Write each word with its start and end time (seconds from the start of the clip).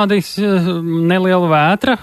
Neliela 0.00 1.50
vētra, 1.50 1.96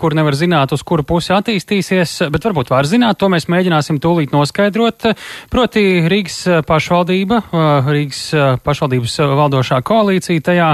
kur 0.00 0.14
nevar 0.16 0.36
zināt, 0.38 0.72
uz 0.72 0.80
kuru 0.86 1.04
pusi 1.04 1.34
attīstīsies, 1.36 2.14
bet 2.32 2.46
varbūt 2.48 2.70
var 2.72 2.88
zināt, 2.88 3.18
to 3.20 3.28
mēs 3.32 3.48
mēģināsim 3.52 3.98
tūlīt 4.02 4.32
noskaidrot. 4.32 5.10
Proti 5.52 5.82
Rīgas 6.08 6.38
pašvaldība, 6.68 7.42
Rīgas 7.88 8.22
pašvaldības 8.64 9.18
valdošā 9.42 9.82
koalīcija, 9.84 10.44
tajā, 10.48 10.70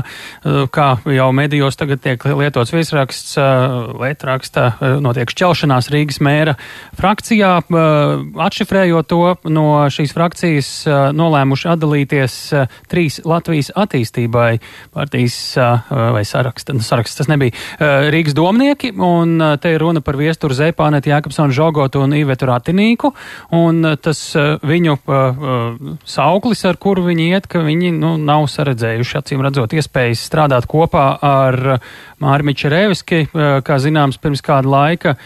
kā 0.70 0.88
jau 1.16 1.28
medijos 1.34 1.80
tagad 1.80 2.04
tiek 2.04 2.22
lietots 2.22 2.74
viesraksts, 2.76 3.34
lietraksta, 3.98 4.68
notiek 5.02 5.34
šķelšanās 5.34 5.90
Rīgas 5.90 6.20
mēra 6.22 6.54
frakcijā. 6.98 7.54
Atšifrējot 8.48 9.10
to, 9.10 9.22
no 9.50 9.66
šīs 9.90 10.14
frakcijas 10.14 10.70
nolēmuši 11.18 11.72
atdalīties 11.74 12.38
trīs 12.92 13.20
Latvijas 13.26 13.72
attīstībai 13.74 14.60
partijas 14.94 15.40
vai 15.88 16.24
saraksts 16.28 16.67
nu, 16.74 16.84
saraksts. 16.84 17.18
Tas 17.18 17.30
nebija 17.30 17.54
uh, 17.54 18.08
Rīgas 18.12 18.36
domnieki, 18.36 18.92
un 18.94 19.36
uh, 19.40 19.54
te 19.60 19.72
ir 19.74 19.82
runa 19.82 20.02
par 20.04 20.18
viesturu 20.18 20.56
Zēpānetu, 20.56 21.10
Jākapsonu 21.12 21.54
Žogotu 21.54 22.02
un 22.04 22.14
Ivetu 22.18 22.48
Ratinīku, 22.50 23.12
un 23.58 23.80
uh, 23.84 23.96
tas 24.00 24.20
viņu 24.38 24.98
sauklis, 26.08 26.64
ar 26.68 26.78
kuru 26.80 27.06
viņi 27.08 27.28
iet, 27.32 27.48
ka 27.50 27.62
viņi, 27.64 27.92
nu, 27.96 28.14
nav 28.20 28.46
saredzējuši, 28.52 29.16
acīm 29.20 29.42
redzot, 29.44 29.74
iespējas 29.76 30.24
strādāt 30.28 30.68
kopā 30.70 31.06
ar 31.24 31.58
Māri 32.22 32.48
Mičerēviski, 32.50 33.22
uh, 33.28 33.58
kā 33.66 33.78
zināms, 33.82 34.20
pirms 34.22 34.44
kāda 34.44 34.68
laika 34.68 35.16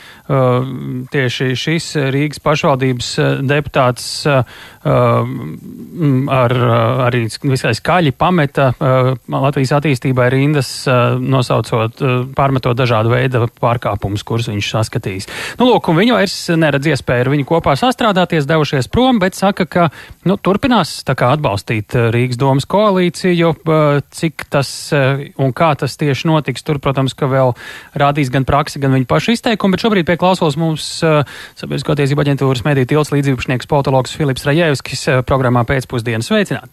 tieši 1.12 1.52
šis 1.58 1.86
Rīgas 2.14 2.40
pašvaldības 2.40 3.08
deputāts 3.44 4.06
uh, 4.30 4.46
ar, 6.32 6.54
arī 7.06 7.24
visai 7.42 7.72
skaļi 7.76 8.12
pameta 8.18 8.70
Latvijas 8.80 9.74
attīstībai 9.78 10.28
rindas 10.32 10.70
nosaucot, 11.32 12.02
eh, 12.02 12.14
pārmetot 12.36 12.76
dažādu 12.78 13.12
veidu 13.12 13.46
pārkāpumus, 13.62 14.24
kurus 14.26 14.48
viņš 14.50 14.68
saskatīs. 14.74 15.28
Nu, 15.60 15.66
lūk, 15.70 15.90
viņi 15.96 16.14
vairs 16.14 16.36
neredz 16.58 16.90
iespēju 16.92 17.26
ar 17.26 17.30
viņu 17.32 17.48
kopā 17.48 17.74
sastrādāties, 17.78 18.48
devušies 18.48 18.90
prom, 18.92 19.18
bet 19.22 19.38
saka, 19.38 19.66
ka 19.66 19.88
nu, 20.28 20.36
turpinās 20.36 20.94
kā, 21.08 21.32
atbalstīt 21.32 21.96
eh, 21.96 22.10
Rīgas 22.14 22.40
domas 22.40 22.68
koalīciju. 22.68 23.54
Cik 24.12 24.46
tas 24.52 24.70
eh, 24.96 25.26
un 25.40 25.52
kā 25.56 25.72
tas 25.78 25.96
tieši 26.00 26.28
notiks, 26.30 26.64
tur, 26.66 26.80
protams, 26.82 27.16
ka 27.16 27.28
vēl 27.30 27.54
rādīs 27.98 28.32
gan 28.32 28.46
praksi, 28.48 28.80
gan 28.82 28.94
viņa 28.96 29.08
paša 29.10 29.36
izteikumi, 29.36 29.76
bet 29.76 29.84
šobrīd 29.84 30.08
pie 30.08 30.18
klausos 30.20 30.58
mums 30.60 30.88
Sabiedrisko 31.02 31.96
tiesību 31.98 32.24
aģentūras 32.24 32.64
mediju 32.66 32.90
tilts 32.94 33.12
līdzības 33.14 33.68
politologs 33.68 34.16
Filips 34.16 34.46
Rajevskis 34.48 35.08
programmā 35.28 35.64
pēcpusdienas 35.68 36.28
sveicināt. 36.28 36.72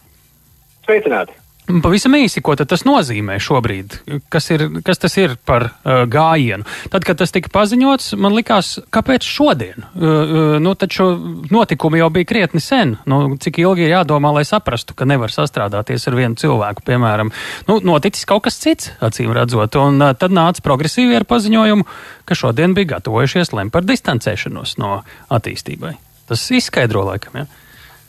Sveicināti! 0.86 1.49
Pavisam 1.78 2.14
īsi, 2.18 2.42
ko 2.44 2.54
tas 2.58 2.82
nozīmē 2.86 3.36
šobrīd? 3.42 3.96
Kas, 4.32 4.48
ir, 4.54 4.66
kas 4.86 5.00
tas 5.02 5.14
ir 5.20 5.36
par 5.46 5.68
uh, 5.68 6.02
gājienu? 6.10 6.66
Tad, 6.92 7.04
kad 7.06 7.20
tas 7.20 7.32
tika 7.34 7.52
paziņots, 7.54 8.12
man 8.20 8.34
likās, 8.36 8.72
kāpēc 8.94 9.26
šodien? 9.26 9.86
Uh, 9.86 10.02
uh, 10.02 10.56
nu, 10.62 10.74
taču 10.78 11.06
notikumi 11.52 12.02
jau 12.02 12.10
bija 12.14 12.28
krietni 12.32 12.62
sen. 12.64 12.96
Nu, 13.10 13.22
cik 13.40 13.62
ilgi 13.62 13.86
ir 13.86 13.94
jādomā, 13.94 14.32
lai 14.36 14.44
saprastu, 14.48 14.96
ka 14.98 15.08
nevar 15.08 15.32
sastrādāties 15.34 16.08
ar 16.10 16.18
vienu 16.18 16.40
cilvēku, 16.40 16.84
piemēram. 16.88 17.32
Nu, 17.70 17.78
noticis 17.86 18.28
kaut 18.28 18.46
kas 18.48 18.60
cits, 18.62 18.92
acīm 19.04 19.34
redzot. 19.36 19.78
Un 19.80 20.02
uh, 20.02 20.12
tad 20.18 20.34
nāca 20.34 20.64
progresīvi 20.66 21.18
ar 21.20 21.28
paziņojumu, 21.30 21.88
ka 22.28 22.38
šodien 22.38 22.76
bija 22.76 22.96
gatavojušies 22.96 23.54
lem 23.56 23.72
par 23.74 23.86
distancēšanos 23.88 24.78
no 24.82 25.00
attīstībai. 25.30 25.96
Tas 26.30 26.46
izskaidro 26.54 27.06
laikam, 27.08 27.42
ja? 27.42 27.50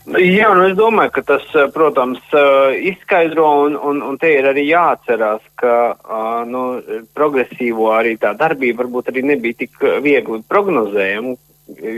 Jā, 0.01 0.47
nu 0.57 0.63
es 0.65 0.73
domāju, 0.73 1.11
ka 1.13 1.21
tas, 1.21 1.43
eh, 1.53 1.67
protams, 1.69 2.21
eh, 2.33 2.73
izskaidro 2.89 3.45
un, 3.67 3.75
un, 3.77 4.01
un 4.01 4.17
te 4.17 4.31
ir 4.33 4.47
arī 4.49 4.63
jāatcerās, 4.65 5.43
ka 5.55 5.73
eh, 5.93 6.45
nu, 6.49 6.81
progresīvo 7.13 7.91
arī 7.93 8.15
tā 8.17 8.33
darbība 8.37 8.81
varbūt 8.81 9.11
arī 9.11 9.21
nebija 9.29 9.59
tik 9.59 9.77
viegli 10.01 10.41
prognozējama, 10.49 11.35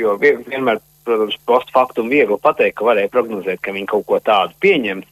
jo 0.04 0.18
vienmēr, 0.20 0.82
protams, 1.08 1.40
post 1.48 1.72
faktum 1.72 2.12
viegli 2.12 2.36
pateikt, 2.44 2.76
ka 2.82 2.90
varēja 2.92 3.12
prognozēt, 3.14 3.64
ka 3.64 3.72
viņi 3.72 3.88
kaut 3.88 4.06
ko 4.06 4.20
tādu 4.20 4.52
pieņems. 4.60 5.08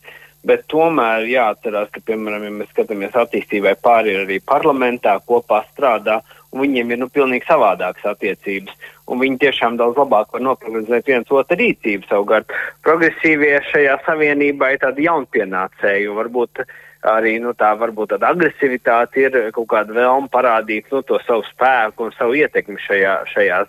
Bet 0.47 0.63
tomēr 0.74 1.28
jāatcerās, 1.29 1.91
ka, 1.94 2.02
piemēram, 2.06 2.47
ja 2.47 2.53
mēs 2.56 2.72
skatāmies 2.74 3.13
attīstībai 3.13 3.75
pāri 3.78 4.16
arī 4.24 4.40
parlamentā, 4.41 5.19
kopā 5.22 5.62
strādā, 5.69 6.22
un 6.52 6.63
viņiem 6.63 6.96
ir 6.96 7.03
nu, 7.03 7.07
pilnīgi 7.13 7.46
savādākas 7.46 8.16
attiecības 8.16 8.74
un 9.12 9.19
viņi 9.22 9.40
tiešām 9.41 9.78
daudz 9.79 10.00
labāk 10.00 10.31
var 10.34 10.44
noprognozēt 10.46 11.09
viens 11.09 11.34
otru 11.34 11.57
rīcību. 11.59 12.07
Savukārt 12.09 12.53
progresīvie 12.85 13.57
šajā 13.72 13.97
savienībā 14.06 14.74
ir 14.74 14.81
tādi 14.85 15.07
jaunpienācēji, 15.07 16.07
un 16.12 16.19
varbūt 16.19 16.63
arī 17.12 17.38
nu, 17.44 17.56
tā 17.58 17.73
varbūt 17.81 18.13
tāda 18.16 18.31
agresivitāte 18.35 19.25
ir 19.25 19.40
kaut 19.56 19.68
kāda 19.72 19.96
vēlme 19.97 20.31
parādīt 20.31 20.91
nu, 20.94 21.02
to 21.03 21.19
savu 21.25 21.44
spēku 21.50 22.08
un 22.08 22.16
savu 22.18 22.38
ietekmi 22.40 22.78
šajā, 22.85 23.18
šajā 23.34 23.63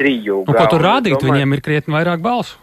trijūgā. 0.00 0.48
Nu, 0.48 0.58
ko 0.58 0.66
tur 0.72 0.86
rādīt? 0.88 1.14
Domāju, 1.14 1.36
Viņiem 1.36 1.56
ir 1.56 1.64
krietni 1.66 1.98
vairāk 1.98 2.24
balsu. 2.24 2.58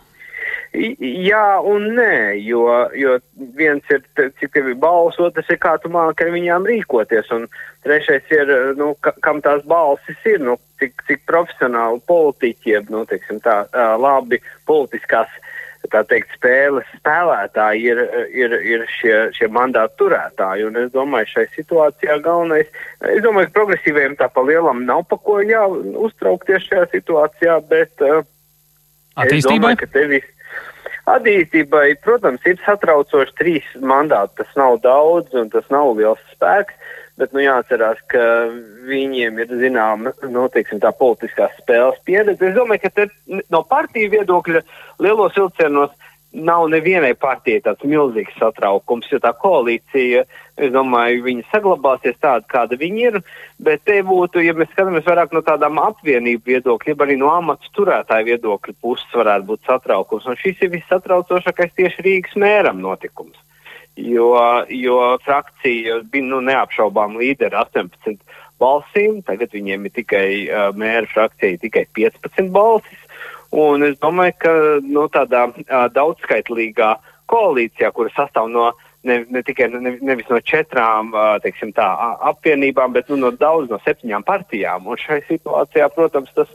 Jā 0.77 1.59
un 1.65 1.87
nē, 1.97 2.37
jo, 2.43 2.65
jo 2.97 3.15
viens 3.57 3.93
ir, 3.93 4.03
cik 4.37 4.51
tev 4.53 4.69
ir 4.69 4.77
balss, 4.81 5.19
otrs 5.21 5.49
ir, 5.49 5.59
kā 5.63 5.73
tu 5.81 5.89
māki 5.93 6.27
ar 6.27 6.33
viņām 6.35 6.67
rīkoties, 6.69 7.31
un 7.33 7.47
trešais 7.85 8.29
ir, 8.35 8.51
nu, 8.77 8.91
ka, 9.01 9.15
kam 9.25 9.41
tās 9.45 9.63
balsis 9.69 10.29
ir, 10.29 10.41
nu, 10.43 10.57
cik, 10.81 11.01
cik 11.07 11.25
profesionāli 11.29 12.03
politiķi, 12.09 12.73
jeb, 12.75 12.93
nu, 12.93 13.05
teiksim 13.09 13.41
tā, 13.45 13.63
labi 13.97 14.41
politiskās, 14.69 15.31
tā 15.87 16.03
teikt, 16.09 16.33
spēles 16.35 16.87
spēlētāji 16.99 17.89
ir, 17.93 18.03
ir, 18.35 18.55
ir 18.75 18.87
šie, 18.99 19.17
šie 19.37 19.47
mandātu 19.53 20.03
turētāji, 20.03 20.67
un 20.67 20.81
es 20.83 20.93
domāju, 20.93 21.31
šai 21.31 21.49
situācijā 21.55 22.19
galvenais, 22.25 22.69
es 23.07 23.21
domāju, 23.25 23.49
ka 23.49 23.59
progresīviem 23.61 24.17
tā 24.19 24.29
pa 24.29 24.45
lielam 24.45 24.83
nav 24.85 25.07
pa 25.09 25.17
ko 25.17 25.39
jā, 25.47 25.63
uztraukties 26.05 26.67
šajā 26.67 26.89
situācijā, 26.97 27.61
bet 27.71 28.03
uh, 28.03 28.25
Attīstībai? 29.17 29.37
Es 29.37 29.47
domāju, 29.49 29.77
ka 29.81 29.87
tevis 29.95 30.25
Attīstībai, 31.07 31.95
protams, 32.03 32.43
ir 32.49 32.59
satraucoši 32.65 33.35
trīs 33.39 33.67
mandāti. 33.79 34.41
Tas 34.41 34.57
nav 34.59 34.81
daudz 34.83 35.35
un 35.39 35.47
tas 35.53 35.67
nav 35.71 35.93
liels 35.95 36.23
spēks, 36.33 36.75
bet 37.17 37.31
nu, 37.33 37.41
jāatcerās, 37.45 38.01
ka 38.11 38.23
viņiem 38.87 39.39
ir 39.41 39.53
zināma 39.61 40.11
nu, 40.27 40.43
teiksim, 40.53 40.83
politiskās 40.99 41.55
spēles 41.61 42.01
pieredze. 42.05 42.51
Es 42.51 42.57
domāju, 42.57 42.91
ka 42.91 43.07
no 43.53 43.63
partiju 43.71 44.11
viedokļa 44.17 44.61
lielos 45.03 45.39
vilcienos 45.39 45.95
nav 46.37 46.67
nevienai 46.71 47.13
partijai 47.17 47.63
tāds 47.65 47.85
milzīgs 47.87 48.35
satraukums, 48.37 49.09
jo 49.11 49.19
tā 49.23 49.31
koalīcija, 49.41 50.23
es 50.57 50.71
domāju, 50.73 51.23
viņa 51.25 51.47
saglabāsies 51.51 52.17
tāda, 52.21 52.45
kāda 52.51 52.77
viņa 52.79 53.01
ir, 53.07 53.19
bet 53.63 53.83
te 53.87 53.97
būtu, 54.05 54.43
ja 54.45 54.53
mēs 54.57 54.69
skatāmies 54.73 55.07
vairāk 55.07 55.33
no 55.35 55.41
tādām 55.45 55.81
apvienību 55.81 56.53
viedokļa, 56.53 56.93
ja 56.93 56.99
arī 57.07 57.17
no 57.21 57.31
amats 57.33 57.73
turētāju 57.77 58.31
viedokļa 58.31 58.77
puses 58.81 59.17
varētu 59.17 59.49
būt 59.51 59.69
satraukums, 59.69 60.29
un 60.29 60.39
šis 60.39 60.63
ir 60.65 60.73
vissatraucošākais 60.77 61.75
tieši 61.77 62.07
Rīgas 62.07 62.39
mēram 62.39 62.81
notikums. 62.85 63.37
Jo, 63.97 64.29
jo 64.69 65.17
frakcija 65.25 66.03
bija 66.11 66.25
nu, 66.27 66.37
neapšaubām 66.45 67.15
līderi 67.17 67.57
18 67.57 68.19
balsīm, 68.61 69.23
tagad 69.25 69.53
viņiem 69.53 69.87
ir 69.87 69.93
tikai 69.95 70.27
uh, 70.45 70.69
mēra 70.77 71.09
frakcija 71.09 71.57
tikai 71.63 71.87
15 71.97 72.51
balsis. 72.53 73.06
Un 73.55 73.83
es 73.87 73.95
domāju, 74.03 74.35
ka 74.43 74.53
nu, 74.83 75.05
tādā 75.13 75.47
daudzskaitlīgā 75.95 76.95
koalīcijā, 77.31 77.91
kura 77.95 78.11
sastāv 78.15 78.49
no 78.51 78.71
ne, 79.07 79.25
ne 79.29 79.43
tikai 79.45 79.69
ne, 79.71 79.93
nevis 80.01 80.27
no 80.31 80.39
četrām 80.43 81.13
teiksim, 81.43 81.71
tā, 81.75 81.87
apvienībām, 82.31 82.95
bet 82.95 83.11
nu, 83.11 83.19
no 83.21 83.31
daudz 83.31 83.71
no 83.71 83.79
septiņām 83.85 84.25
partijām. 84.27 84.87
Un 84.87 84.99
šai 85.01 85.21
situācijā, 85.29 85.89
protams, 85.95 86.33
tas 86.35 86.51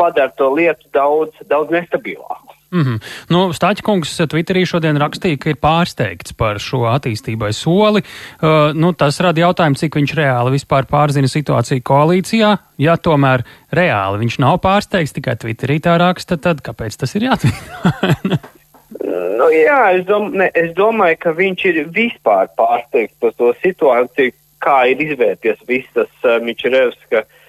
padara 0.00 0.32
to 0.36 0.50
lietu 0.54 0.90
daudz, 0.96 1.40
daudz 1.50 1.72
nestabilāku. 1.74 2.53
Mm 2.74 2.82
-hmm. 2.82 2.98
nu, 3.30 3.40
Stāķkungs 3.54 4.16
Twitterī 4.26 4.64
šodien 4.66 4.96
rakstīja, 4.98 5.38
ka 5.38 5.50
ir 5.52 5.58
pārsteigts 5.62 6.34
par 6.34 6.58
šo 6.58 6.80
attīstībai 6.90 7.52
soli. 7.52 8.02
Uh, 8.02 8.74
nu, 8.74 8.92
tas 8.92 9.20
rada 9.20 9.40
jautājumu, 9.40 9.78
cik 9.78 9.94
viņš 9.94 10.14
reāli 10.18 10.56
vispār 10.56 10.88
pārzina 10.90 11.30
situāciju 11.30 11.84
koalīcijā. 11.90 12.56
Ja 12.78 12.96
tomēr 12.96 13.44
reāli 13.70 14.18
viņš 14.24 14.38
nav 14.42 14.58
pārsteigts, 14.58 15.14
tikai 15.14 15.36
Twitterī 15.36 15.78
tā 15.80 15.94
raksta, 16.02 16.36
tad 16.36 16.64
kāpēc 16.66 16.98
tas 16.98 17.14
ir 17.14 17.28
jāatvīro? 17.28 18.40
nu, 19.38 19.46
jā, 19.54 19.82
es, 19.94 20.04
dom 20.06 20.32
ne, 20.34 20.50
es 20.54 20.74
domāju, 20.74 21.16
ka 21.20 21.30
viņš 21.30 21.64
ir 21.64 21.88
vispār 21.94 22.50
pārsteigts 22.58 23.14
par 23.20 23.32
to 23.38 23.54
situāciju, 23.62 24.34
kā 24.58 24.84
ir 24.90 24.98
izvērties 25.06 25.62
viss 25.68 25.94
tas 25.94 26.10
uh, 26.24 26.42
Mičerevska 26.42 27.22
Uh, 27.22 27.43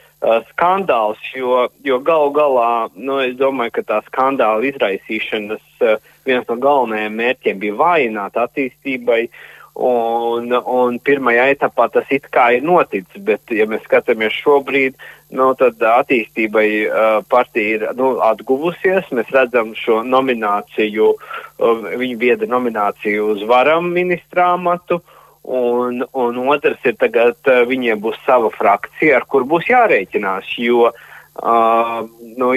skandāls, 0.52 1.20
jo, 1.36 1.68
jo 1.84 2.00
galu 2.00 2.32
galā, 2.34 2.90
nu, 2.96 3.20
es 3.24 3.36
domāju, 3.38 3.76
ka 3.78 3.84
tā 3.84 4.00
skandāla 4.08 4.66
izraisīšanas 4.70 5.66
uh, 5.84 6.00
viens 6.26 6.48
no 6.50 6.58
galvenajiem 6.62 7.20
mērķiem 7.20 7.60
bija 7.62 7.78
vājināt 7.82 8.40
attīstībai, 8.40 9.28
un, 9.76 10.54
un 10.56 11.00
pirmajā 11.04 11.50
etapā 11.52 11.90
tas 11.92 12.08
it 12.16 12.30
kā 12.32 12.54
ir 12.56 12.64
noticis, 12.64 13.22
bet, 13.28 13.44
ja 13.52 13.68
mēs 13.68 13.84
skatāmies 13.86 14.34
šobrīd, 14.40 14.96
nu, 15.36 15.50
tad 15.60 15.82
attīstībai 15.82 16.68
uh, 16.86 17.18
partija 17.30 17.76
ir 17.76 17.88
nu, 18.00 18.16
atguvusies, 18.24 19.12
mēs 19.12 19.34
redzam 19.36 19.74
šo 19.78 20.00
nomināciju, 20.08 21.12
uh, 21.12 21.90
viņa 22.00 22.18
vieda 22.22 22.50
nomināciju 22.50 23.34
uz 23.36 23.44
varam 23.50 23.92
ministrāmatu, 23.94 25.02
Un, 25.46 26.02
un 26.18 26.38
otrs 26.50 26.82
ir 26.90 26.96
tagad, 26.98 27.38
uh, 27.46 27.62
viņiem 27.70 28.02
būs 28.02 28.18
sava 28.26 28.50
frakcija, 28.54 29.20
ar 29.20 29.28
kur 29.30 29.46
būs 29.46 29.68
jārēķinās, 29.70 30.56
jo 30.58 30.88
uh, 30.90 32.00
nu, 32.40 32.52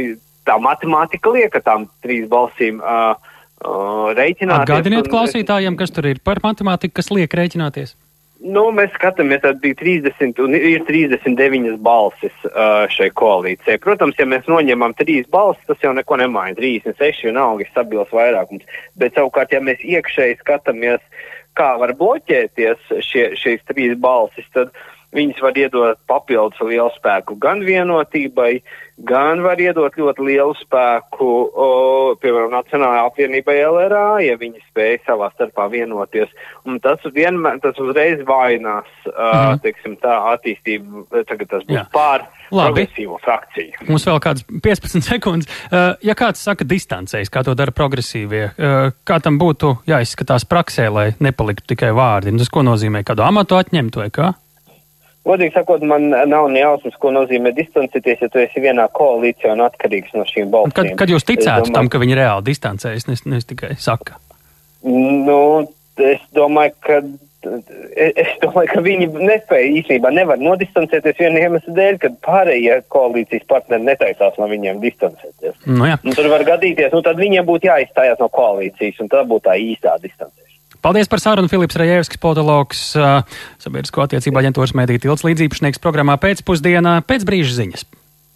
tā 0.49 0.57
matemātika 0.63 1.33
liek, 1.35 1.51
ka 1.53 1.61
tām 1.65 1.85
trīs 2.05 2.25
balsīm 2.33 2.81
uh, 2.81 3.13
uh, 3.61 4.11
rēķināties. 4.17 4.65
Atgādiniet 4.65 5.11
klausītājiem, 5.13 5.77
kas 5.77 5.93
tur 5.93 6.09
ir 6.09 6.23
par 6.25 6.41
matemātiku, 6.45 6.97
kas 7.01 7.13
liek 7.13 7.37
rēķināties. 7.37 7.97
Nu, 8.39 8.69
mēs 8.71 8.93
skatāmies, 8.95 9.41
tad 9.43 9.59
bija 9.59 9.75
30 9.81 10.39
un 10.45 10.53
ir 10.55 10.85
39 10.87 11.73
balsis 11.83 12.35
uh, 12.47 12.85
šai 12.95 13.09
koalīcijai. 13.19 13.81
Protams, 13.83 14.15
ja 14.21 14.29
mēs 14.31 14.47
noņemam 14.47 14.95
trīs 14.99 15.27
balsis, 15.33 15.65
tas 15.67 15.83
jau 15.83 15.91
neko 15.97 16.21
nemaina. 16.21 16.55
36 16.55 17.27
vienalga 17.27 17.67
ir 17.67 17.73
stabils 17.73 18.13
vairākums. 18.15 18.79
Bet 18.95 19.19
savukārt, 19.19 19.57
ja 19.57 19.59
mēs 19.65 19.83
iekšēji 19.83 20.39
skatāmies, 20.45 21.03
kā 21.59 21.73
var 21.81 21.95
bloķēties 21.99 22.93
šie, 23.05 23.25
šīs 23.39 23.65
trīs 23.69 23.97
balsis, 24.01 24.47
tad 24.55 24.73
viņas 25.15 25.41
var 25.41 25.57
iedot 25.57 26.01
papildus 26.09 26.61
lielu 26.65 26.91
spēku 26.99 27.39
gan 27.41 27.63
vienotībai, 27.65 28.59
gan 29.09 29.41
var 29.45 29.61
iedot 29.63 29.95
ļoti 29.97 30.25
lielu 30.27 30.55
spēku, 30.59 31.29
o, 31.49 31.69
piemēram, 32.21 32.51
Nacionālajai 32.53 33.05
apvienībai 33.07 33.55
LRA, 33.63 34.07
ja 34.25 34.37
viņi 34.41 34.61
spēj 34.67 34.99
savā 35.07 35.31
starpā 35.35 35.69
vienoties. 35.73 36.33
Un 36.69 36.81
tas 36.85 37.05
vienmēr, 37.15 37.61
tas 37.65 37.79
uzreiz 37.81 38.21
vainās, 38.29 38.89
uh, 39.09 39.15
mm. 39.15 39.63
teiksim, 39.65 39.95
tā 40.03 40.17
attīstību, 40.35 41.07
tagad 41.31 41.53
tas 41.55 41.65
būs 41.69 41.79
Jā. 41.79 41.87
pār 41.95 42.27
progresīvo 42.51 43.21
frakciju. 43.23 43.87
Mums 43.89 44.05
vēl 44.09 44.21
kādas 44.25 44.45
15 44.49 45.07
sekundes. 45.13 45.49
Uh, 45.71 45.95
ja 46.05 46.17
kāds 46.19 46.43
saka 46.45 46.67
distancēs, 46.69 47.33
kā 47.33 47.45
to 47.47 47.55
dara 47.59 47.73
progresīvie, 47.77 48.45
uh, 48.51 48.91
kā 49.09 49.23
tam 49.25 49.41
būtu 49.41 49.79
jāizskatās 49.89 50.45
praksē, 50.49 50.91
lai 50.93 51.09
nepaliktu 51.23 51.73
tikai 51.73 51.95
vārdi? 51.97 52.35
Tas 52.43 52.53
ko 52.53 52.67
nozīmē? 52.67 53.07
Kādu 53.07 53.25
amatu 53.25 53.57
atņemt 53.61 54.03
vai 54.03 54.11
kā? 54.13 54.35
Godīgi 55.29 55.53
sakot, 55.53 55.83
man 55.85 56.09
nav 56.09 56.47
ne 56.49 56.63
jausmas, 56.63 56.97
ko 57.01 57.13
nozīmē 57.13 57.53
distancēties, 57.57 58.23
ja 58.25 58.31
tu 58.33 58.41
esi 58.41 58.63
vienā 58.65 58.87
koalīcijā 58.97 59.53
un 59.53 59.65
atkarīgs 59.67 60.15
no 60.17 60.25
šīm 60.29 60.49
balsīm. 60.55 60.77
Kad, 60.79 60.93
kad 61.03 61.13
jūs 61.13 61.27
ticētu 61.29 61.69
domāju, 61.69 61.77
tam, 61.77 61.91
ka 61.93 62.01
viņi 62.01 62.17
reāli 62.17 62.47
distancējas, 62.49 63.09
nes, 63.11 63.25
nes 63.29 63.49
tikai 63.49 63.75
saka? 63.83 64.17
Nu, 64.89 65.41
es 66.01 66.23
domāju, 66.37 66.77
ka. 66.85 67.01
Es 67.39 68.33
domāju, 68.43 68.67
ka 68.73 68.81
viņi 68.83 69.07
nespēja 69.15 69.69
īstenībā 69.79 70.11
nevar 70.11 70.41
nodistancēties 70.43 71.21
viena 71.21 71.45
iemesla 71.45 71.75
dēļ, 71.77 72.01
ka 72.03 72.11
pārējie 72.27 72.81
koalīcijas 72.91 73.47
partneri 73.49 73.87
netaisās 73.87 74.35
no 74.43 74.49
viņiem 74.51 74.81
distancēties. 74.83 75.55
Nu, 75.71 75.87
jā. 75.87 76.01
un 76.03 76.19
tur 76.19 76.27
var 76.33 76.43
gadīties, 76.49 76.91
nu 76.91 77.05
tad 77.07 77.21
viņiem 77.21 77.47
būtu 77.47 77.71
jāizstājās 77.71 78.19
no 78.19 78.27
koalīcijas, 78.35 78.99
un 79.05 79.13
tā 79.13 79.23
būtu 79.29 79.47
tā 79.47 79.55
īstā 79.61 79.95
distancēšana. 80.03 80.48
Paldies 80.89 81.05
par 81.05 81.21
sarunu. 81.21 81.51
Filips 81.53 81.77
Rajevskis, 81.77 82.17
politologs, 82.17 82.79
sabiedrisko 83.61 84.07
attiecību 84.07 84.41
aģentūras 84.41 84.73
mēdī 84.73 84.97
tilts 85.03 85.27
līdzīpašnieks 85.27 85.85
programmā 85.85 86.17
pēcpusdienā 86.23 87.03
pēc 87.05 87.29
brīža 87.29 87.59
ziņas. 87.59 87.85